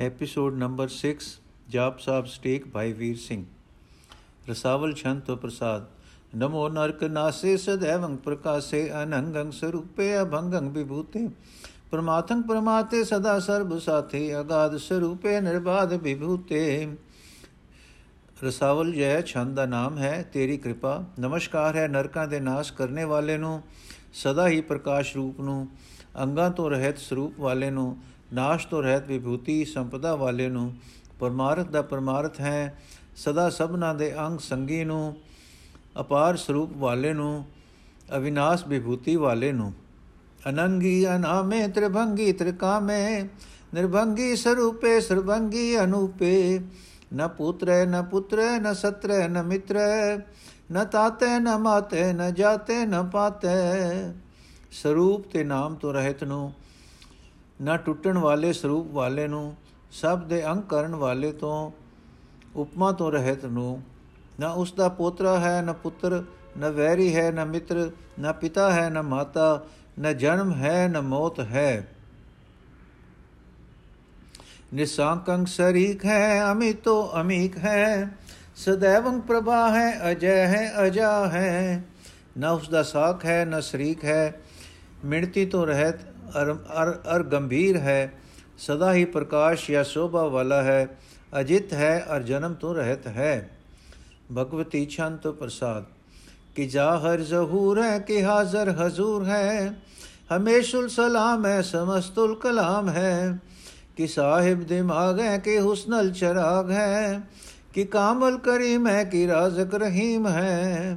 Episode 0.00 0.54
number 0.54 0.88
6 0.90 1.08
ਜਾਪ 1.68 1.98
ਸਾਹਿਬ 1.98 2.24
stake 2.24 2.66
Bhai 2.66 2.92
Vir 2.92 3.16
Singh 3.16 3.44
ਰਸਾਵਲ 4.50 4.94
ਸ਼ੰਤ 4.94 5.30
ਪ੍ਰਸਾਦ 5.30 5.86
ਨਮੋ 6.36 6.68
ਨਰਕ 6.68 7.04
ਨਾਸੇ 7.04 7.56
ਸਦੈਵੰ 7.56 8.16
ਪ੍ਰਕਾਸੇ 8.16 8.80
ਅਨੰਗੰ 9.02 9.50
ਸਰੂਪੇ 9.50 10.22
ਅਭੰਗੰ 10.22 10.70
ਵਿਭੂਤੇ 10.70 11.28
ਪਰਮਾਤੰ 11.90 12.42
ਪਰਮਾਤੇ 12.42 13.04
ਸਦਾ 13.04 13.38
ਸਰਬ 13.40 13.78
ਸਾਥੇ 13.78 14.40
ਅਗਾਧ 14.40 14.76
ਸਰੂਪੇ 14.76 15.40
ਨਿਰਬਾਧ 15.40 15.92
ਵਿਭੂਤੇ 15.92 16.88
ਰਸਾਵਲ 18.44 18.92
ਜੈ 18.92 19.20
ਛੰਦ 19.20 19.54
ਦਾ 19.56 19.66
ਨਾਮ 19.66 19.98
ਹੈ, 19.98 20.22
ਤੇਰੀ 20.32 20.56
ਕਿਰਪਾ। 20.56 21.04
ਨਮਸਕਾਰ 21.20 21.76
ਹੈ 21.76 21.88
ਨਰਕਾਂ 21.88 22.28
ਦੇ 22.28 22.40
ਨਾਸ਼ 22.40 22.72
ਕਰਨੇ 22.72 23.04
ਵਾਲੇ 23.04 23.36
ਨੂੰ, 23.38 23.62
ਸਦਾ 24.12 24.48
ਹੀ 24.48 24.60
ਪ੍ਰਕਾਸ਼ 24.60 25.16
ਰੂਪ 25.16 25.40
ਨੂੰ, 25.40 25.68
ਅੰਗਾਂ 26.22 26.50
ਤੋਂ 26.50 26.70
ਰਹਿਤ 26.70 26.98
ਸਰੂਪ 26.98 27.40
ਵਾਲੇ 27.40 27.70
ਨੂੰ। 27.70 27.96
ਨਾਸ਼ 28.32 28.66
ਤੋਂ 28.66 28.82
ਰਹਿਤ 28.82 29.06
ਵਿਭੂਤੀ 29.06 29.64
ਸੰਪਦਾ 29.64 30.14
ਵਾਲੇ 30.14 30.48
ਨੂੰ 30.48 30.74
ਪਰਮਾਰਥ 31.20 31.66
ਦਾ 31.66 31.82
ਪਰਮਾਰਥ 31.82 32.40
ਹੈ। 32.40 32.80
ਸਦਾ 33.16 33.50
ਸਭਨਾ 33.50 33.94
ਦੇ 33.94 34.14
ਅੰਗ 34.18 34.38
ਸੰਗੀ 34.38 34.84
ਨੂੰ, 34.84 35.16
ਅਪਾਰ 36.00 36.36
ਸਰੂਪ 36.36 36.76
ਵਾਲੇ 36.76 37.12
ਨੂੰ, 37.12 37.44
ਅਵਿਨਾਸ਼ 38.16 38.66
ਵਿਭੂਤੀ 38.66 39.16
ਵਾਲੇ 39.16 39.52
ਨੂੰ। 39.52 39.72
ਅਨੰਗੀ 40.48 41.06
ਅਨਾਮੇ 41.16 41.68
ਤ੍ਰਿਭੰਗੀ 41.68 42.32
ਤ੍ਰਿਕਾਮੇ, 42.32 43.22
ਨਿਰਭੰਗੀ 43.74 44.36
ਸਰੂਪੇ 44.36 45.00
ਸਰਭੰਗੀ 45.00 45.80
ਅਨੂਪੇ। 45.80 46.60
ਨ 47.14 47.28
ਪੁੱਤਰੇ 47.28 47.86
ਨ 47.86 48.02
ਪੁੱਤਰੇ, 48.02 48.58
ਨ 48.58 48.72
ਸਤਰੇ, 48.72 49.28
ਨ 49.28 49.42
ਮਿਤਰੇ, 49.42 50.18
ਨ 50.72 50.84
ਤਾਤੇ, 50.84 51.38
ਨ 51.38 51.56
ਮਾਤੇ, 51.58 52.12
ਨ 52.12 52.34
ਜਾਤੇ, 52.34 52.86
ਨ 52.86 53.08
ਪਾਤੇ। 53.10 53.48
ਸਰੂਪ 54.72 55.30
ਤੇ 55.32 55.44
ਨਾਮ 55.44 55.74
ਤੋਂ 55.74 55.92
ਰਹਿਤ 55.92 56.24
ਨੂੰ 56.24 56.52
ਨਾ 57.60 57.76
ਟੁੱਟਣ 57.76 58.18
ਵਾਲੇ 58.18 58.52
ਸਰੂਪ 58.52 58.90
ਵਾਲੇ 58.90 59.28
ਨੂੰ, 59.28 59.56
ਸਭ 59.90 60.22
ਦੇ 60.22 60.46
ਅੰਗ 60.46 60.62
ਕਰਨ 60.62 60.94
ਵਾਲੇ 60.94 61.32
ਤੋਂ, 61.32 61.70
ਉਪਮਾ 62.56 62.92
ਤੋਂ 62.92 63.12
ਰਹਿਤ 63.12 63.44
ਨੂੰ। 63.44 63.82
ਨਾ 64.40 64.48
ਉਸ 64.48 64.72
ਦਾ 64.72 64.88
ਪੋਤਰਾ 64.88 65.40
ਹੈ, 65.40 65.62
ਨਾ 65.62 65.72
ਪੁੱਤਰ, 65.72 66.24
ਨਾ 66.58 66.68
ਵੈਰੀ 66.68 67.16
ਹੈ, 67.16 67.30
ਨਾ 67.30 67.44
ਮਿੱਤਰ, 67.44 67.90
ਨਾ 68.20 68.32
ਪਿਤਾ 68.32 68.72
ਹੈ, 68.72 68.90
ਨਾ 68.90 69.02
ਮਾਤਾ, 69.02 69.64
ਨਾ 69.98 70.12
ਜਨਮ 70.12 70.54
ਹੈ, 70.54 70.88
ਨਾ 70.88 71.00
ਮੌਤ 71.00 71.40
ਹੈ। 71.40 71.88
ਨਿਸਾਂਕੰ 74.74 75.44
ਸਰੀਕ 75.44 76.04
ਹੈ, 76.04 76.52
ਅਮਿਤੋ 76.52 77.10
ਅਮੀਕ 77.20 77.58
ਹੈ। 77.58 78.10
ਸदैवं 78.56 79.20
ਪ੍ਰਭਾ 79.20 79.70
ਹੈ, 79.70 80.12
ਅਜੈ 80.12 80.46
ਹੈ, 80.46 80.72
ਅਜਾ 80.86 81.28
ਹੈ। 81.28 81.84
ਨਾ 82.38 82.50
ਉਸ 82.50 82.68
ਦਾ 82.68 82.82
ਸਾਖ 82.82 83.24
ਹੈ, 83.24 83.44
ਨਾ 83.44 83.60
ਸ਼ਰੀਕ 83.60 84.04
ਹੈ। 84.04 84.40
ਮਿਣਤੀ 85.04 85.46
ਤੋਂ 85.46 85.66
ਰਹਿਤ 85.66 85.96
ਅਰ 86.36 86.52
ਅਰ 86.82 86.92
ਅਰ 87.14 87.22
ਗੰਭੀਰ 87.22 87.76
ਹੈ 87.76 88.12
ਸਦਾ 88.58 88.92
ਹੀ 88.92 89.04
ਪ੍ਰਕਾਸ਼ 89.04 89.70
ਜਾਂ 89.70 89.84
ਸ਼ੋਭਾ 89.84 90.26
ਵਾਲਾ 90.28 90.62
ਹੈ 90.62 90.86
ਅਜਿਤ 91.40 91.72
ਹੈ 91.72 91.98
ਅਰ 92.16 92.22
ਜਨਮ 92.22 92.54
ਤੋਂ 92.54 92.74
ਰਹਿਤ 92.74 93.06
ਹੈ 93.06 93.50
ਭਗਵਤੀ 94.32 94.84
ਛੰਤ 94.86 95.26
ਪ੍ਰਸਾਦ 95.28 95.84
ਕਿ 96.56 96.66
ਜਾਹਰ 96.66 97.20
ਜ਼ਹੂਰ 97.20 97.82
ਹੈ 97.82 97.98
ਕਿ 97.98 98.22
ਹਾਜ਼ਰ 98.22 98.70
ਹਜ਼ੂਰ 98.78 99.24
ਹੈ 99.24 99.74
ਹਮੇਸ਼ੁਲ 100.32 100.88
ਸਲਾਮ 100.88 101.46
ਹੈ 101.46 101.60
ਸਮਸਤੁਲ 101.62 102.34
ਕਲਾਮ 102.34 102.88
ਹੈ 102.88 103.38
ਕਿ 103.96 104.06
ਸਾਹਿਬ 104.06 104.62
ਦਿਮਾਗ 104.62 105.20
ਹੈ 105.20 105.36
ਕਿ 105.38 105.58
ਹੁਸਨਲ 105.60 106.10
ਚਰਾਗ 106.12 106.70
ਹੈ 106.70 107.20
ਕਿ 107.72 107.84
ਕਾਮਲ 107.84 108.38
ਕਰੀਮ 108.38 108.86
ਹੈ 108.86 109.02
ਕਿ 109.04 109.26
ਰਾਜ਼ਕ 109.26 109.74
ਰਹੀਮ 109.74 110.26
ਹੈ 110.26 110.96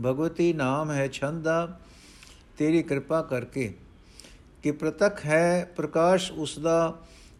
ਭਗਵਤੀ 0.00 0.52
ਨਾਮ 0.52 0.90
ਹੈ 0.90 1.06
ਛੰਦਾ 1.08 1.66
ਤੇਰੀ 2.58 2.82
ਕਿਰਪਾ 2.82 3.20
ਕਰਕੇ 3.22 3.72
ਕਿ 4.62 4.70
ਪ੍ਰਤੱਖ 4.70 5.26
ਹੈ, 5.26 5.72
ਪ੍ਰਕਾਸ਼ 5.76 6.32
ਉਸ 6.32 6.58
ਦਾ 6.58 6.94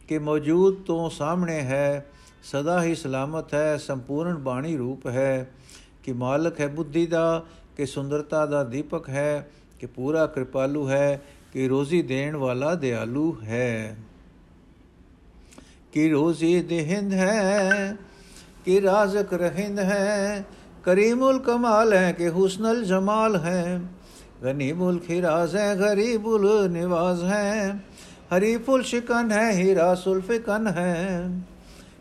ਕਿ 0.08 0.18
ਮੌਜੂਦ 0.18 0.82
ਤੋਂ 0.82 1.10
ਸਾਹਮਣੇ 1.10 1.60
ਹੈ, 1.60 2.06
ਸਦਾ 2.42 2.82
ਹੀ 2.82 2.94
ਸਲਾਮਤ 2.94 3.54
ਹੈ, 3.54 3.76
ਸੰਪੂਰਨ 3.76 4.34
ਬਾਣੀ 4.34 4.76
ਰੂਪ 4.76 5.06
ਹੈ, 5.06 5.50
ਕਿ 6.04 6.12
ਮਾਲਕ 6.12 6.60
ਹੈ 6.60 6.68
ਬੁੱਧੀ 6.68 7.06
ਦਾ, 7.06 7.44
ਕਿ 7.76 7.86
ਸੁੰਦਰਤਾ 7.86 8.46
ਦਾ 8.46 8.64
ਦੀਪਕ 8.64 9.08
ਹੈ, 9.08 9.50
ਕਿ 9.80 9.86
ਪੂਰਾ 9.86 10.26
ਕਿਰਪਾਲੂ 10.26 10.88
ਹੈ, 10.88 11.22
ਕਿ 11.52 11.68
ਰੋਜ਼ੀ 11.68 12.02
ਦੇਣ 12.02 12.36
ਵਾਲਾ 12.36 12.74
ਦਿਆਲੂ 12.74 13.36
ਹੈ। 13.42 13.96
ਕਿ 15.92 16.08
ਰੋਜ਼ੀ 16.08 16.62
ਦੇਹਿੰਦ 16.62 17.14
ਹੈ, 17.14 17.96
ਕਿ 18.64 18.82
ਰਾਜ਼ਕ 18.82 19.34
ਰਹਿੰਦ 19.34 19.78
ਹੈ, 19.78 20.44
ਕਰੀਮੁਲ 20.84 21.38
ਕਮਾਲ 21.38 21.92
ਹੈ, 21.92 22.12
ਕਿ 22.12 22.28
ਹੁਸਨਲ 22.28 22.84
ਜਮਾਲ 22.84 23.36
ਹੈ। 23.36 23.80
ਗਨੀਬੁਲ 24.42 24.98
ਖਿਰਾਜ਼ 24.98 25.56
ਹੈ 25.56 25.74
ਗਰੀਬੁਲ 25.76 26.46
ਨਿਵਾਜ਼ 26.70 27.24
ਹੈ 27.24 27.78
ਹਰੀਫੁਲ 28.32 28.82
ਸ਼ਿਕਨ 28.82 29.32
ਹੈ 29.32 29.50
ਹੀਰਾ 29.52 29.94
ਸੁਲਫਿਕਨ 29.94 30.66
ਹੈ 30.68 31.30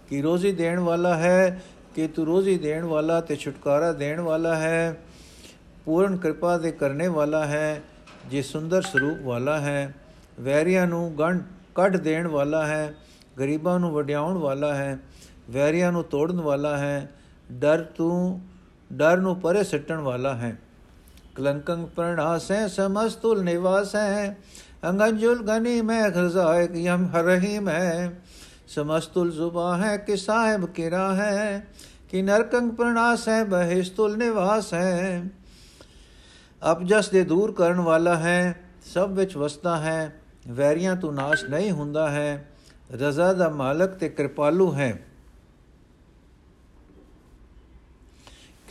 ਕਿ 0.09 0.21
ਰੋਜ਼ੀ 0.21 0.51
ਦੇਣ 0.51 0.79
ਵਾਲਾ 0.79 1.15
ਹੈ 1.17 1.61
ਕਿ 1.95 2.07
ਤੂੰ 2.07 2.25
ਰੋਜ਼ੀ 2.25 2.57
ਦੇਣ 2.57 2.85
ਵਾਲਾ 2.85 3.19
ਤੇ 3.21 3.35
ਛੁਟਕਾਰਾ 3.35 3.91
ਦੇਣ 3.93 4.21
ਵਾਲਾ 4.21 4.55
ਹੈ 4.55 4.95
ਪੂਰਨ 5.85 6.17
ਕਿਰਪਾ 6.17 6.57
ਦੇ 6.57 6.71
ਕਰਨੇ 6.71 7.07
ਵਾਲਾ 7.07 7.45
ਹੈ 7.45 7.81
ਜੇ 8.31 8.41
ਸੁੰਦਰ 8.41 8.81
ਸਰੂਪ 8.81 9.21
ਵਾਲਾ 9.21 9.59
ਹੈ 9.59 9.93
ਵੈਰੀਆਂ 10.39 10.87
ਨੂੰ 10.87 11.11
ਗੰਢ 11.19 11.41
ਕੱਢ 11.75 11.97
ਦੇਣ 11.97 12.27
ਵਾਲਾ 12.27 12.65
ਹੈ 12.67 12.93
ਗਰੀਬਾਂ 13.39 13.79
ਨੂੰ 13.79 13.91
ਵਡਿਆਉਣ 13.91 14.37
ਵਾਲਾ 14.37 14.73
ਹੈ 14.75 14.97
ਵੈਰੀਆਂ 15.49 15.91
ਨੂੰ 15.91 16.03
ਤੋੜਨ 16.03 16.39
ਵਾਲਾ 16.41 16.77
ਹੈ 16.77 17.09
ਡਰ 17.51 17.83
ਤੂੰ 17.97 18.41
ਡਰ 18.91 19.17
ਨੂੰ 19.17 19.35
ਪਰੇ 19.39 19.63
ਸੱਟਣ 19.63 19.99
ਵਾਲਾ 19.99 20.35
ਹੈ 20.35 20.57
ਕਲੰਕੰ 21.39 21.85
ਪ੍ਰਣਾਸ 21.87 22.51
ਹੈ 22.51 22.67
ਸਮਸਤੁਲ 22.67 23.43
ਨਿਵਾਸ 23.43 23.95
ਹੈ 23.95 24.35
ਅੰਗੰਜੁਲ 24.85 25.43
ਗਨੀ 25.43 25.81
ਮੈਂ 25.81 26.09
ਖਜ਼ਾਇਕ 26.11 26.75
ਯਮ 26.75 27.05
ਹਰਹੀਮ 27.07 27.69
ਹੈ 27.69 28.11
ਸਮਸਤੁਲ 28.67 29.31
ਜ਼ੁਬਾ 29.31 29.75
ਹੈ 29.77 29.95
ਕਿ 29.97 30.15
ਸਾਹਿਬ 30.17 30.65
ਕਿਰਾ 30.65 31.13
ਹੈ 31.15 31.65
ਕਿ 32.09 32.21
ਨਰਕੰਗ 32.21 32.71
ਪ੍ਰਣਾਸ 32.71 33.27
ਹੈ 33.29 33.43
ਬਹਿਸ਼ਤੁਲ 33.45 34.17
ਨਿਵਾਸ 34.17 34.73
ਹੈ 34.73 35.23
ਅਪਜਸ 36.61 37.09
ਦੇ 37.09 37.23
ਦੂਰ 37.23 37.51
ਕਰਨ 37.51 37.79
ਵਾਲਾ 37.79 38.15
ਹੈ 38.17 38.55
ਸਭ 38.93 39.09
ਵਿੱਚ 39.09 39.37
ਵਸਦਾ 39.37 39.77
ਹੈ 39.77 40.21
ਵੈਰੀਆਂ 40.53 40.95
ਤੋਂ 40.95 41.11
ਨਾਸ਼ 41.13 41.45
ਨਹੀਂ 41.45 41.71
ਹੁੰਦਾ 41.71 42.09
ਹੈ 42.09 42.47
ਰਜ਼ਾ 42.93 43.33
ਦਾ 43.33 43.49
ਮਾਲਕ 43.49 43.95
ਤੇ 43.95 44.09
ਕਿਰਪਾਲੂ 44.09 44.73
ਹੈ 44.73 44.97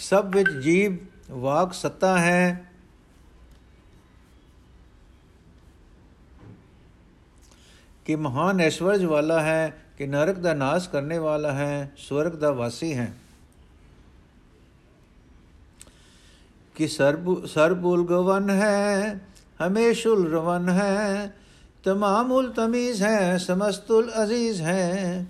ਸਭ 0.00 0.34
ਵਿੱਚ 0.34 0.50
ਜੀਵ 0.62 0.96
ਵਾਕ 1.28 1.72
ਸੱਤਾ 1.72 2.19
ਹੈ 2.19 2.65
ਕਿ 8.06 8.16
ਮਹਾਨ 8.16 8.61
ਐਸ਼ਵਰਜ 8.61 9.05
ਵਾਲਾ 9.05 9.41
ਹੈ 9.41 9.72
ਕਿ 9.99 10.06
ਨਰਕ 10.06 10.39
ਦਾ 10.39 10.55
ਨਾਸ਼ 10.55 10.89
ਕਰਨੇ 10.89 11.19
ਵਾਲਾ 11.19 11.53
ਹੈ 11.53 11.91
ਸਵਰਗ 11.99 12.33
ਦਾ 12.33 12.50
ਵਾਸੀ 12.50 12.93
ਹੈ 12.94 13.12
ਕਿ 16.77 16.87
ਸਰਬ 16.89 17.45
ਸਰਬੁਲ 17.47 18.06
ਗਵਨ 18.06 18.50
ਹੈ 18.50 19.15
ਹਮੇਸ਼ੁਲ 19.60 20.31
ਰਵਨ 20.33 20.69
ਹੈ 20.69 21.33
ਤਮਾਮੁਲ 21.84 22.50
ਤਮੀਜ਼ 22.53 23.03
ਹੈ 23.03 23.37
ਸਮਸਤੁਲ 23.37 24.10
ਅਜ਼ੀਜ਼ 24.22 24.62
ਹੈ 24.62 25.27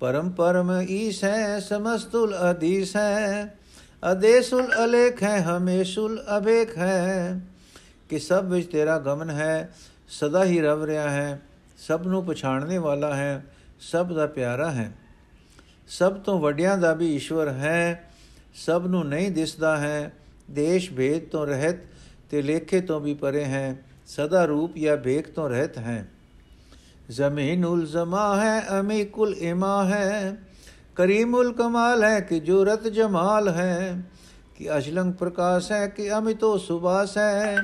ਪਰਮ 0.00 0.30
ਪਰਮ 0.30 0.70
ਈਸ 0.80 1.22
ਹੈ 1.24 1.58
ਸਮਸਤੁਲ 1.58 2.34
ਅਦੀਸ 2.50 2.96
ਹੈ 2.96 3.57
ਅਦੇਸੁਲ 4.12 4.66
ਅਲੇਖ 4.84 5.22
ਹੈ 5.22 5.42
ਹਮੇਸ਼ੁਲ 5.42 6.24
ਅਭੇਖ 6.38 6.78
ਹੈ। 6.78 7.40
ਕਿ 8.08 8.18
ਸਭ 8.18 8.44
ਵਿੱਚ 8.48 8.72
ਤੇਰਾ 8.72 8.98
ਗਮਨ 8.98 9.30
ਹੈ, 9.30 9.74
ਸਦਾ 10.08 10.44
ਹੀ 10.44 10.60
ਰਵ 10.60 10.84
ਰਿਹਾ 10.84 11.10
ਹੈ। 11.10 11.42
ਸਭ 11.78 12.02
ਨੂੰ 12.06 12.24
ਪਛਾਣਨੇ 12.24 12.78
ਵਾਲਾ 12.78 13.14
ਹੈ, 13.14 13.44
ਸਭ 13.80 14.12
ਦਾ 14.12 14.26
ਪਿਆਰਾ 14.26 14.70
ਹੈ। 14.70 14.92
ਸਭ 15.88 16.12
ਤੋਂ 16.12 16.40
ਵੱਡਿਆਂ 16.40 16.78
ਦਾ 16.78 16.94
ਵੀ 16.94 17.14
ਈਸ਼ਵਰ 17.14 17.48
ਹੈ, 17.48 18.10
ਸਭ 18.54 18.84
ਨੂੰ 18.88 19.08
ਨਹੀਂ 19.08 19.30
ਦਿਸਦਾ 19.30 19.76
ਹੈ। 19.76 20.12
ਦੇਸ਼ 20.50 20.92
ਭੇਦ 20.92 21.28
ਤੋਂ 21.28 21.46
ਰਹਿਤ 21.46 21.76
ਤੇ 22.30 22.42
ਲੇਖੇ 22.42 22.80
ਤੋਂ 22.80 23.00
ਵੀ 23.00 23.14
ਪਰੇ 23.14 23.44
ਹੈ, 23.44 23.78
ਸਦਾ 24.06 24.44
ਰੂਪ 24.44 24.76
ਜਾਂ 24.76 24.96
ਭੇਖ 24.96 25.30
ਤੋਂ 25.30 25.48
ਰਹਿਤ 25.48 25.78
ਹੈ। 25.78 26.08
ਜ਼ਮੀਨੁਲ 27.10 27.86
ਜ਼ਮਾ 27.86 28.44
ਹੈ 28.44 28.80
ਅਮੀਕੁਲ 28.80 29.34
ਇਮਾ 29.34 29.84
ਹੈ। 29.84 30.36
ਕਰੀਮੁਲ 30.98 31.52
ਕਮਾਲ 31.52 32.04
ਹੈ 32.04 32.20
ਕਿ 32.20 32.40
ਜੋ 32.40 32.64
ਰਤ 32.64 32.86
ਜਮਾਲ 32.88 33.48
ਹੈ, 33.48 34.02
ਕਿ 34.56 34.76
ਅਜਲੰਗ 34.78 35.12
ਪ੍ਰਕਾਸ਼ 35.12 35.72
ਹੈ 35.72 35.86
ਕਿ 35.86 36.10
ਅਮਿਤੋ 36.12 36.56
ਸੁਬਾਸ 36.58 37.18
ਹੈ, 37.18 37.56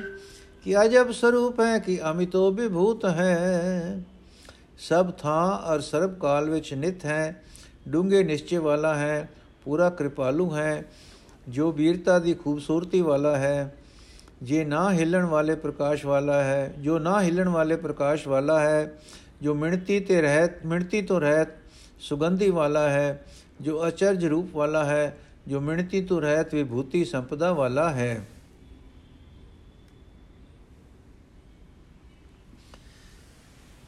ਕਿ 0.63 0.81
ਅਜਬ 0.81 1.11
ਸਰੂਪ 1.11 1.59
ਹੈ 1.59 1.79
ਕਿ 1.79 1.99
ਅਮਿਤੋ 2.11 2.51
ਵਿਭੂਤ 2.51 3.05
ਹੈ। 3.05 4.03
ਸਭ 4.79 5.11
ਥਾਂ 5.11 5.73
ਅਰ 5.73 5.79
ਸਰਬ 5.79 6.19
ਕਾਲ 6.19 6.49
ਵਿੱਚ 6.49 6.73
ਨਿਤ 6.73 7.05
ਹੈ 7.05 7.43
ਡੂੰਗੇ 7.87 8.23
ਨਿਸ਼ਚੇ 8.23 8.57
ਵਾਲਾ 8.57 8.95
ਹੈ, 8.95 9.29
ਪੂਰਾ 9.63 9.89
ਕਿਰਪਾਲੂ 9.89 10.55
ਹੈ, 10.55 10.85
ਜੋ 11.49 11.71
ਵੀਰਤਾ 11.71 12.19
ਦੀ 12.19 12.33
ਖੂਬਸੂਰਤੀ 12.33 13.01
ਵਾਲਾ 13.01 13.35
ਹੈ, 13.37 13.75
ਜੇ 14.43 14.65
ਨਾ 14.65 14.91
ਹਿਲਣ 14.93 15.25
ਵਾਲੇ 15.25 15.55
ਪ੍ਰਕਾਸ਼ 15.55 16.05
ਵਾਲਾ 16.05 16.43
ਹੈ, 16.43 16.73
ਜੋ 16.79 16.99
ਨਾ 16.99 17.21
ਹਿਲਣ 17.21 17.49
ਵਾਲੇ 17.49 17.75
ਪ੍ਰਕਾਸ਼ 17.75 18.27
ਵਾਲਾ 18.27 18.59
ਹੈ, 18.59 18.93
ਜੋ 19.41 19.55
ਮਿਣਤੀ 19.55 19.99
ਤੇ 19.99 20.21
ਰਹਿਤ, 20.21 20.65
ਮਿਣਤੀ 20.65 21.01
ਤੋਂ 21.01 21.21
ਰਹਿਤ 21.21 21.47
सुगंधि 21.99 22.49
वाला 22.49 22.87
है, 22.87 23.25
जो 23.61 23.77
अचर्ज 23.77 24.25
रूप 24.25 24.51
वाला 24.55 24.83
है, 24.83 25.17
जो 25.47 25.59
मिणती 25.59 26.01
तो 26.01 26.19
रहत 26.19 26.53
विभूति 26.53 27.05
संपदा 27.05 27.51
वाला 27.51 27.89
है। 27.89 28.27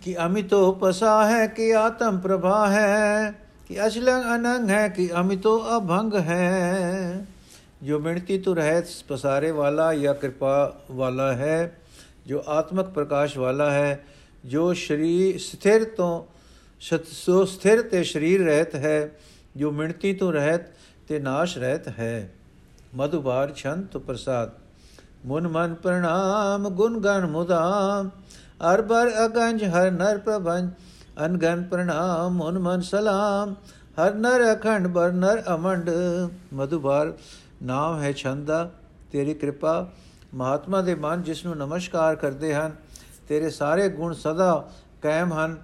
कि 0.04 0.14
अमितो 0.14 0.72
पसा 0.72 1.26
है, 1.26 1.48
कि 1.48 1.72
आत्म 1.72 2.20
प्रभा 2.20 2.68
है, 2.68 3.32
कि 3.68 3.76
अचलंग 3.76 4.24
अनंग 4.24 4.70
है, 4.70 4.90
कि 4.90 5.10
अमितो 5.10 5.58
अभंग 5.58 6.14
है। 6.14 7.28
जो 7.84 8.00
मिणती 8.00 8.38
तो 8.38 8.54
रहत 8.54 8.88
पसारे 9.10 9.52
वाला 9.52 9.92
या 9.92 10.14
कृपा 10.14 10.86
वाला 10.92 11.32
है, 11.32 11.78
जो 12.28 12.40
आत्मक 12.40 12.86
प्रकाश 12.86 13.38
वाला 13.38 13.72
है, 13.72 14.06
जो 14.46 14.74
शरीर 14.74 15.38
स्थिर 15.38 15.84
तो 15.84 16.30
ਸੋ 16.82 17.44
ਸਥਿਰ 17.46 17.82
ਤੇ 17.82 18.04
ਸਰੀਰ 18.04 18.44
ਰਹਿਤ 18.46 18.76
ਹੈ, 18.76 19.10
ਜੋ 19.56 19.72
ਮਿਣਤੀ 19.72 20.14
ਤੋਂ 20.14 20.32
ਰਹਿਤ 20.34 20.62
ਤੇ 21.08 21.20
ਨਾਸ਼ 21.20 21.58
ਰਹਿਤ 21.58 21.88
ਹੈ। 21.90 22.30
ਮਧੁਬਾਰ 22.96 23.54
ਛੰਤ 23.54 23.98
ਪ੍ਰਸਾਦ, 23.98 24.52
ਮਨ 25.26 25.48
ਮਨ 25.48 25.74
ਪ੍ਰਣਾਮ, 25.74 26.70
ਗੁਣ 26.70 27.00
ਗਨ 27.00 27.26
ਮੁਦਾਮ 27.26 28.10
ਅਰ 28.74 28.82
ਬਰ 28.82 29.12
ਅਗੰਜ, 29.26 29.64
ਹਰ 29.64 29.92
ਨਰ 29.92 30.18
ਪ੍ਰਭੰ 30.18 30.70
ਅਨਗਨ 31.26 31.64
ਪ੍ਰਣਾਮ, 31.64 32.38
ਮਨ 32.38 32.60
ਮਨ 32.60 32.82
ਸਲਾਮ, 32.82 33.54
ਹਰ 33.98 34.14
ਨਰ 34.14 34.44
ਅਖੰਡ, 34.54 34.88
ਬਰ 34.88 35.12
ਨਰ 35.12 35.44
ਅਮੰਡ। 35.56 35.90
ਮਧੁਬਾਰ, 36.54 37.14
ਨਾਮ 37.64 38.02
ਹੈ 38.02 38.12
ਛੰਦਾ, 38.12 38.70
ਤੇਰੀ 39.12 39.34
ਕਿਰਪਾ 39.34 39.90
ਮਹਾਤਮਾ 40.34 40.82
ਦੇ 40.82 40.96
ਮਨ 40.96 41.24
ਜਿਸ 41.24 41.46
ਨੂੰ 41.46 41.58
ਨਮਸਕਾਰ 41.58 42.16
ਕਰਦੇ 42.16 42.54
ਹਨ, 42.54 42.76
ਤੇਰੇ 43.28 43.50
ਸਾਰੇ 43.50 43.90
ਗੁਣ 43.90 44.14
ਸਦਾ 44.14 44.70
ਕਾਇਮ 45.02 45.34
ਹਨ। 45.34 45.58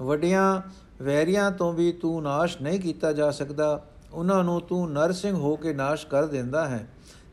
ਵੱਡੀਆਂ 0.00 0.62
ਵੈਰੀਆਂ 1.02 1.50
ਤੋਂ 1.50 1.72
ਵੀ 1.72 1.92
ਤੂੰ 1.92 2.22
ਨਾਸ਼ 2.22 2.62
ਨਹੀਂ 2.62 2.80
ਕੀਤਾ 2.80 3.12
ਜਾ 3.12 3.30
ਸਕਦਾ, 3.30 3.84
ਉਹਨਾਂ 4.12 4.44
ਨੂੰ 4.44 4.60
ਤੂੰ 4.60 4.92
ਨਰਸਿੰਘ 4.92 5.36
ਹੋ 5.36 5.56
ਕੇ 5.56 5.72
ਨਾਸ਼ 5.72 6.06
ਕਰ 6.06 6.26
ਦਿੰਦਾ 6.26 6.68
ਹੈ। 6.68 6.88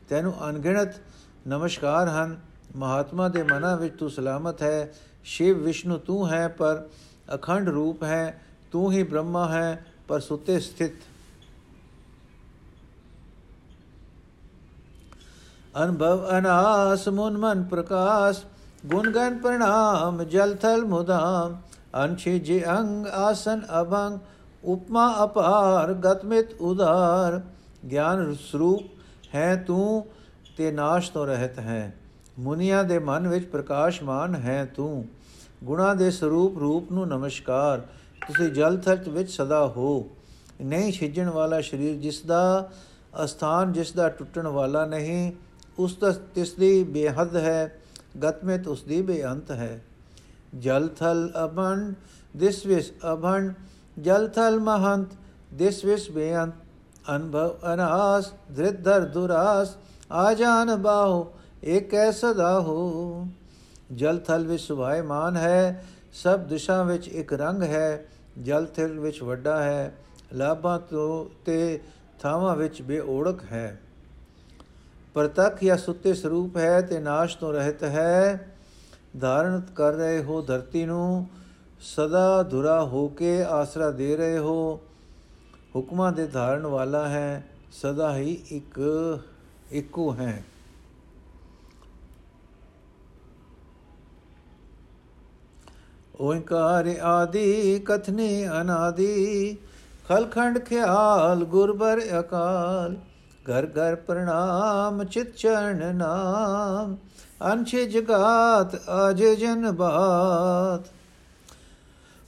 ਤੈਨੂੰ 0.08 0.48
ਅਣਗਿਣਤ 0.48 0.88
ਨਮਸਕਾਰ 1.48 2.08
ਹਨ। 2.08 2.40
ਮਹਾਤਮਾ 2.76 3.28
ਦੇ 3.28 3.42
ਮਨਾਂ 3.42 3.76
ਵਿੱਚ 3.76 3.98
ਤੂੰ 3.98 4.10
ਸਲਾਮਤ 4.10 4.62
ਹੈ। 4.62 4.94
ਸ਼ਿਵ 5.24 5.58
ਵਿਸ਼ਨੂੰ 5.58 6.00
ਤੂੰ 6.00 6.28
ਹੈ, 6.28 6.48
ਪਰ 6.48 6.88
ਅਖੰਡ 7.34 7.68
ਰੂਪ 7.68 8.02
ਹੈ। 8.02 8.42
ਤੂੰ 8.72 8.92
ਹੀ 8.92 9.02
ਬ੍ਰਹਮਾ 9.02 9.48
ਹੈ, 9.48 9.86
ਪਰ 10.08 10.20
ਸੁਤੇ 10.20 10.60
ਸਥਿਤ। 10.60 10.92
ਅਨਭਵ 15.84 16.38
ਅਨਾਸ, 16.38 17.08
ਮਨ 17.08 17.38
ਮਨ 17.38 17.64
ਪ੍ਰਕਾਸ਼, 17.64 18.44
ਗੁਣ 18.86 19.10
ਗਨ 19.10 19.38
ਪ੍ਰਣਾਮ, 19.38 20.24
ਜਲ 20.24 20.56
ਥਲ 20.56 20.84
ਮੁਦਾਮ। 20.84 21.56
ਅਨਛੇ 22.04 22.38
ਜੇ 22.38 22.64
ਅੰਗ 22.78 23.06
ਆਸਨ 23.06 23.62
ਅਭੰਗ, 23.82 24.18
ਉਪਮਾ 24.64 25.24
ਅਪਾਰ 25.24 25.92
ਗਤਮਿਤ 25.94 26.60
ਉਦਾਰ 26.60 27.40
ਗਿਆਨ 27.90 28.34
ਸਰੂਪ 28.34 28.80
ਹੈ 29.34 29.56
ਤੂੰ 29.56 30.06
ਤੇ 30.56 30.72
ਨਾਸ਼ 30.72 31.10
ਤੋਂ 31.10 31.26
ਰਹਿਤ 31.26 31.58
ਹੈ। 31.58 31.94
ਮੁਨੀਆਂ 32.38 32.84
ਦੇ 32.84 32.98
ਮਨ 32.98 33.28
ਵਿੱਚ 33.28 33.46
ਪ੍ਰਕਾਸ਼ਮਾਨ 33.46 34.34
ਹੈ 34.34 34.64
ਤੂੰ। 34.64 35.04
ਗੁਣਾ 35.64 35.94
ਦੇ 35.94 36.10
ਸਰੂਪ 36.10 36.58
ਰੂਪ 36.58 36.92
ਨੂੰ 36.92 37.08
ਨਮਸਕਾਰ, 37.08 37.78
ਤੁਸੀਂ 38.28 38.48
ਜਲ 38.48 38.76
ਥਲ 38.76 38.98
ਵਿੱਚ 39.08 39.30
ਸਦਾ 39.30 39.66
ਹੋ। 39.66 40.10
ਨਹੀਂ 40.62 40.92
ਛਿਜਣ 40.92 41.30
ਵਾਲਾ 41.30 41.60
ਸਰੀਰ 41.60 41.96
ਜਿਸ 41.96 42.20
ਦਾ 42.20 42.70
ਅਸਥਾਨ 43.24 43.72
ਜਿਸ 43.72 43.92
ਦਾ 43.92 44.08
ਟੁੱਟਣ 44.08 44.46
ਵਾਲਾ 44.46 44.86
ਨਹੀਂ, 44.86 45.32
ਉਸ 45.78 45.96
ਦਾ 45.96 46.12
ਤਿਸ 46.12 46.52
ਦੀ 46.52 46.84
ਬੇਹੱਦ 46.84 47.36
ਹੈ 47.36 47.78
ਗਤਮਿਤ 48.22 48.68
ਉਸ 48.68 48.82
ਦੀ 48.82 49.02
ਬੇਅੰਤ 49.02 49.50
ਹੈ। 49.50 49.82
ਜਲ 50.58 50.88
ਥਲ 50.88 51.32
ਅਭੰਡ, 51.44 51.94
ਦਿਸ 52.36 52.66
ਵਿਸ 52.66 52.92
ਅਭੰਡ, 53.12 53.52
ਜਲ 54.00 54.28
ਥਲ 54.28 54.60
ਮਹੰਤ, 54.60 55.08
ਦਿਸ 55.54 55.84
ਵਿਸ 55.84 56.10
ਬੇਅੰਤ। 56.10 56.54
ਅਨਭਵ 57.16 57.56
ਅਨਾਸ 57.74 58.32
ਧ੍ਰਿਧਰ 58.54 59.00
ਦੁਰਾਸ, 59.00 59.76
ਆ 60.12 60.34
ਜਾਨ 60.34 60.76
ਬਾਹੋ, 60.76 61.32
ਏਕ 61.64 61.94
ਐਸਦਾ 61.94 62.60
ਹੋ। 62.60 63.26
ਜਲ 63.92 64.18
ਥਲ 64.18 64.46
ਵਿੱਚ 64.46 64.62
ਸੁਭਾਇਮਾਨ 64.62 65.36
ਹੈ, 65.36 65.84
ਸਭ 66.12 66.40
ਦਿਸ਼ਾ 66.40 66.82
ਵਿੱਚ 66.82 67.08
ਇੱਕ 67.08 67.32
ਰੰਗ 67.32 67.62
ਹੈ, 67.62 68.06
ਜਲ 68.42 68.66
ਥਲ 68.66 68.98
ਵਿੱਚ 69.00 69.22
ਵੱਡਾ 69.22 69.62
ਹੈ, 69.62 69.96
ਲਾਭਾਂ 70.32 70.78
ਤੋਂ 70.78 71.26
ਤੇ 71.44 71.80
ਥਾਵਾਂ 72.20 72.56
ਵਿੱਚ 72.56 72.82
ਬੇਓੜਕ 72.82 73.44
ਹੈ। 73.52 73.80
ਪ੍ਰਤੱਖ 75.14 75.64
ਜਾਂ 75.64 75.76
ਸੁੱਤੇ 75.76 76.14
ਸਰੂਪ 76.14 76.56
ਹੈ 76.56 76.80
ਤੇ 76.80 76.98
ਨਾਸ਼ 76.98 77.36
ਤੋਂ 77.36 77.52
ਰਹਿਤ 77.52 77.84
ਹੈ। 77.84 78.52
ਧਾਰਨ 79.20 79.60
ਕਰ 79.74 79.92
ਰਹੇ 79.92 80.22
ਹੋ, 80.22 80.42
ਧਰਤੀ 80.42 80.84
ਨੂੰ 80.86 81.28
ਸਦਾ 81.80 82.42
ਧੁਰਾ 82.42 82.84
ਹੋ 82.84 83.08
ਕੇ 83.08 83.42
ਆਸਰਾ 83.42 83.90
ਦੇ 83.90 84.16
ਰਹੇ 84.16 84.38
ਹੋ। 84.38 84.80
ਹੁਕਮਾਂ 85.76 86.12
ਦੇ 86.12 86.26
ਧਾਰਨ 86.26 86.66
ਵਾਲਾ 86.66 87.08
ਹੈ, 87.08 87.46
ਸਦਾ 87.72 88.16
ਹੀ 88.16 88.32
ਇੱਕ, 88.50 88.80
ਇੱਕੋ 89.70 90.12
ਹੈ। 90.14 90.44
ਓੰਕਾਰ 96.20 96.86
ਆਦੀ 97.02 97.78
ਕਥਨੇ 97.78 98.48
ਅਨਾਦੀ, 98.60 99.56
ਖਲਖੰਡ 100.08 100.58
ਖਿਆਲ 100.58 101.44
ਗੁਰਬਰ 101.44 102.00
ਅਕਾਲ। 102.20 102.96
ਘਰ 103.50 103.66
ਘਰ 103.66 103.94
ਪ੍ਰਣਾਮ, 103.94 105.04
ਚਿਤ 105.04 105.36
ਚਰਨ 105.36 105.96
ਨਾਮ 105.96 106.96
ਅਨਛੇ 107.52 107.86
ਜਗਾਤ 107.86 108.76
ਅਜ 108.76 109.24
ਜਨ 109.24 109.72
ਬਾਤ। 109.72 110.88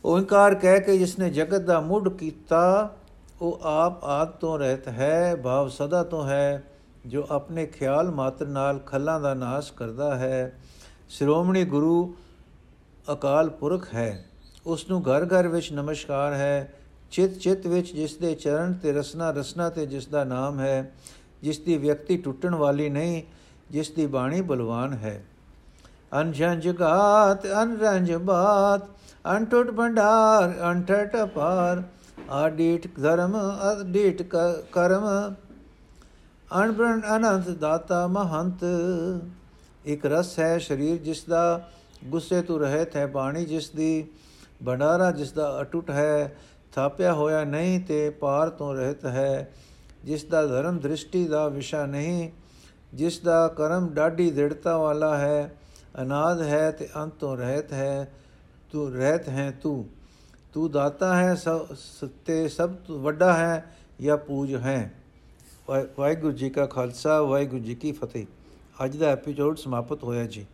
ਓੰਕਾਰ 0.04 0.54
ਕਹਿ 0.54 0.80
ਕੇ 0.80 0.98
ਜਿਸਨੇ 0.98 1.30
ਜਗਤ 1.30 1.60
ਦਾ 1.60 1.80
ਮੁੱਢ 1.80 2.08
ਕੀਤਾ, 2.08 2.94
ਉਹ 3.40 3.60
ਆਪ 3.62 4.04
ਆਦ 4.04 4.28
ਤੋਂ 4.28 4.58
ਰਹਿਤ 4.58 4.88
ਹੈ, 4.88 5.36
ਭਾਵ 5.36 5.68
ਸਦਾ 5.68 6.02
ਤੋਂ 6.02 6.26
ਹੈ, 6.26 6.62
ਜੋ 7.06 7.26
ਆਪਣੇ 7.30 7.66
ਖਿਆਲ 7.66 8.10
ਮਾਤਰ 8.10 8.46
ਨਾਲ 8.46 8.78
ਖੱਲਾਂ 8.78 9.20
ਦਾ 9.20 9.34
ਨਾਸ਼ 9.34 9.72
ਕਰਦਾ 9.72 10.16
ਹੈ। 10.16 10.52
ਸ਼੍ਰੋਮਣੀ 11.08 11.64
ਗੁਰੂ 11.64 12.14
ਅਕਾਲ 13.12 13.50
ਪੁਰਖ 13.50 13.94
ਹੈ। 13.94 14.24
ਉਸ 14.66 14.90
ਨੂੰ 14.90 15.02
ਘਰ 15.02 15.26
ਘਰ 15.26 15.48
ਵਿੱਚ 15.48 15.72
ਨਮਸਕਾਰ 15.72 16.32
ਹੈ। 16.32 16.74
ਚਿਤ 17.12 17.38
ਚਿਤ 17.38 17.66
ਵਿੱਚ 17.66 17.92
ਜਿਸ 17.94 18.16
ਦੇ 18.16 18.34
ਚਰਨ 18.34 18.72
ਤੇ 18.72 18.92
ਰਸਨਾ 18.92 19.30
ਰਸਨਾ 19.30 19.68
ਤੇ 19.70 19.86
ਜਿਸ 19.86 20.06
ਦਾ 20.06 20.24
ਨਾਮ 20.24 20.60
ਹੈ, 20.60 20.92
ਜਿਸ 21.42 21.58
ਦੀ 21.58 21.76
ਵਿਅਕਤੀ 21.76 22.16
ਟੁੱਟਣ 22.16 22.54
ਵਾਲੀ 22.54 22.88
ਨਹੀਂ, 22.88 23.22
ਜਿਸ 23.70 23.90
ਦੀ 23.90 24.06
ਬਾਣੀ 24.06 24.40
ਬਲਵਾਨ 24.40 24.92
ਹੈ। 24.94 25.22
ਅਨਜੰਜ 26.20 26.68
ਗਾਤ 26.70 27.46
ਅਨਰੰਜ 27.62 28.12
ਬਾਤ 28.14 28.86
ਅਨਟੁੱਟ 29.36 29.70
ਭੰਡਾਰ 29.70 30.54
ਅਨਠਟ 30.70 31.16
ਪਾਰ 31.34 31.82
ਆਡੀਟ 32.30 32.86
ਧਰਮ 33.00 33.36
ਅਡੀਟ 33.72 34.22
ਕਰਮ 34.72 35.06
ਅਨਬ੍ਰਣ 36.48 37.00
ਅਨੰਤ 37.16 37.48
ਦਾਤਾ 37.50 38.06
ਮਹੰਤ। 38.06 38.64
ਇੱਕ 39.84 40.06
ਰਸ 40.06 40.38
ਹੈ 40.38 40.58
ਸਰੀਰ 40.58 40.96
ਜਿਸ 40.96 41.24
ਦਾ, 41.24 41.70
ਗੁੱਸੇ 42.04 42.40
ਤੋਂ 42.42 42.58
ਰਹਿਤ 42.60 42.96
ਹੈ 42.96 43.06
ਬਾਣੀ 43.06 43.44
ਜਿਸ 43.44 43.68
ਦੀ, 43.70 44.06
ਭੰਡਾਰਾ 44.64 45.10
ਜਿਸ 45.10 45.32
ਦਾ 45.32 45.60
ਅਟੁੱਟ 45.60 45.90
ਹੈ 45.90 46.36
ਥਾਪਿਆ 46.72 47.12
ਹੋਇਆ 47.12 47.44
ਨਹੀਂ 47.44 47.80
ਤੇ 47.80 48.10
ਪਾਰ 48.10 48.50
ਤੋਂ 48.50 48.74
ਰਹਿਤ 48.74 49.04
ਹੈ। 49.06 49.54
ਜਿਸ 50.04 50.24
ਦਾ 50.24 50.46
ਧਰਮ 50.46 50.78
ਦ੍ਰਿਸ਼ਟੀ 50.78 51.26
ਦਾ 51.28 51.48
ਵਿਸ਼ਾ 51.48 51.86
ਨਹੀਂ, 51.86 52.30
ਜਿਸ 52.94 53.18
ਦਾ 53.18 53.46
ਕਰਮ 53.48 53.88
ਡਾਢੀ 53.88 54.30
ਦ੍ਰਿੜਤਾ 54.30 54.76
ਵਾਲਾ 54.78 55.16
ਹੈ, 55.18 55.54
ਅਨਾਦ 56.02 56.42
ਹੈ 56.42 56.70
ਤੇ 56.70 56.88
ਅੰਤ 56.96 57.12
ਤੋਂ 57.14 57.36
ਰਹਿਤ 57.36 57.72
ਹੈ, 57.72 58.12
ਤੂੰ 58.72 58.92
ਰਹਿਤ 58.92 59.28
ਹੈ 59.28 59.50
ਤੂੰ। 59.62 59.84
ਤੂੰ 60.52 60.70
ਦਾਤਾ 60.70 61.16
ਹੈ 61.16 61.34
ਸਤੇ 61.74 62.48
ਸਭ 62.48 62.70
ਤੋਂ 62.86 62.98
ਵੱਡਾ 63.00 63.32
ਹੈ 63.32 63.64
ਜਾਂ 64.00 64.16
ਪੂਜ 64.16 64.54
ਹੈ। 64.54 64.92
ਵਾਹਿਗੁਰੂ 65.98 66.32
ਜੀ 66.32 66.50
ਕਾ 66.50 66.66
ਖਾਲਸਾ, 66.66 67.20
ਵਾਹਿਗੁਰੂ 67.22 67.62
ਜੀ 67.62 67.74
ਕੀ 67.74 67.92
ਫਤਿਹ। 67.92 68.26
ਅੱਜ 68.84 68.96
ਦਾ 68.96 69.06
ਐਪੀਸੋਡ 69.06 69.56
ਸਮਾਪਤ 69.56 70.04
ਹੋਇਆ 70.04 70.24
ਜੀ। 70.26 70.46